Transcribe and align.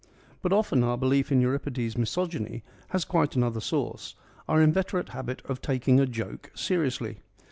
But 0.41 0.51
often 0.51 0.83
our 0.83 0.97
belief 0.97 1.31
in 1.31 1.41
Euripides' 1.41 1.95
misogyny 1.95 2.63
has 2.87 3.05
quite 3.05 3.35
another 3.35 3.59
source: 3.59 4.15
our 4.49 4.59
inveterate 4.59 5.09
habit 5.09 5.43
of 5.45 5.61
taking 5.61 5.99
a 5.99 6.07
joke 6.07 6.51
seriously. 6.55 7.19